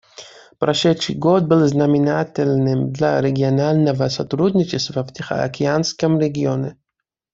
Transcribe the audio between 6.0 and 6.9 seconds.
регионе.